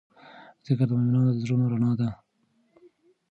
ذکر 0.65 0.87
د 0.87 0.91
مؤمنانو 0.99 1.31
د 1.35 1.37
زړونو 1.43 1.65
رڼا 1.71 1.91
ده. 1.99 2.09